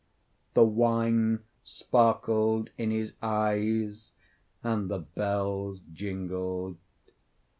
The 0.55 0.63
wine 0.65 1.43
sparkled 1.63 2.71
in 2.75 2.89
his 2.89 3.13
eyes 3.21 4.09
and 4.63 4.89
the 4.89 4.97
bells 4.97 5.81
jingled. 5.93 6.77